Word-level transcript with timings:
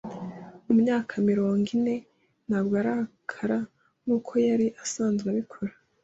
Ku 0.63 0.71
myaka 0.81 1.13
mirongo 1.29 1.65
ine, 1.77 1.95
ntabwo 2.47 2.73
arakara 2.81 3.59
nkuko 4.03 4.31
yari 4.47 4.67
asanzwe 4.83 5.27
abikora. 5.33 5.73